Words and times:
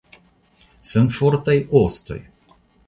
Senfortaj 0.93 1.57
ostoj! 1.83 2.21